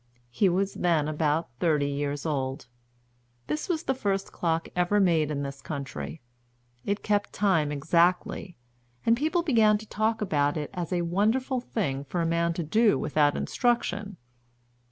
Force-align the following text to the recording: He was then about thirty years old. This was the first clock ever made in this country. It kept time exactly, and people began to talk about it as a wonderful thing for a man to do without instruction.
He 0.31 0.49
was 0.49 0.73
then 0.73 1.07
about 1.07 1.51
thirty 1.59 1.85
years 1.85 2.25
old. 2.25 2.65
This 3.45 3.69
was 3.69 3.83
the 3.83 3.93
first 3.93 4.31
clock 4.31 4.67
ever 4.75 4.99
made 4.99 5.29
in 5.29 5.43
this 5.43 5.61
country. 5.61 6.21
It 6.83 7.03
kept 7.03 7.33
time 7.33 7.71
exactly, 7.71 8.57
and 9.05 9.15
people 9.15 9.43
began 9.43 9.77
to 9.77 9.87
talk 9.87 10.19
about 10.19 10.57
it 10.57 10.71
as 10.73 10.91
a 10.91 11.03
wonderful 11.03 11.59
thing 11.61 12.03
for 12.05 12.19
a 12.19 12.25
man 12.25 12.53
to 12.53 12.63
do 12.63 12.97
without 12.97 13.37
instruction. 13.37 14.17